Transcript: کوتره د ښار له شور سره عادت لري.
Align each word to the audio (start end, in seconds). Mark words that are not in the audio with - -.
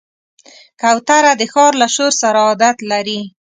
کوتره 0.81 1.31
د 1.39 1.41
ښار 1.51 1.73
له 1.81 1.87
شور 1.95 2.11
سره 2.21 2.39
عادت 2.47 2.77
لري. 2.91 3.21